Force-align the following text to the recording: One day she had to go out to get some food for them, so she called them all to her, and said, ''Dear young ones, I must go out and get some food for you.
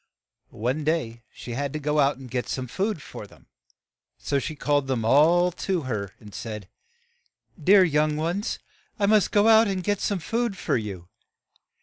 One 0.49 0.83
day 0.83 1.21
she 1.31 1.51
had 1.51 1.73
to 1.73 1.79
go 1.79 1.99
out 1.99 2.17
to 2.17 2.25
get 2.25 2.49
some 2.49 2.65
food 2.65 3.03
for 3.03 3.27
them, 3.27 3.45
so 4.17 4.39
she 4.39 4.55
called 4.55 4.87
them 4.87 5.05
all 5.05 5.51
to 5.51 5.81
her, 5.81 6.15
and 6.19 6.33
said, 6.33 6.67
''Dear 7.63 7.83
young 7.83 8.17
ones, 8.17 8.57
I 8.97 9.05
must 9.05 9.29
go 9.29 9.47
out 9.47 9.67
and 9.67 9.83
get 9.83 9.99
some 10.01 10.17
food 10.17 10.57
for 10.57 10.75
you. 10.75 11.07